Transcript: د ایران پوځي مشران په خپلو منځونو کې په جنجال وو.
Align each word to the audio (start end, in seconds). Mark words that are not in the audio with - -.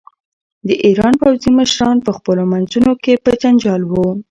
د 0.67 0.69
ایران 0.85 1.13
پوځي 1.21 1.51
مشران 1.59 1.97
په 2.05 2.11
خپلو 2.17 2.43
منځونو 2.53 2.91
کې 3.03 3.13
په 3.23 3.31
جنجال 3.41 3.81
وو. 3.85 4.09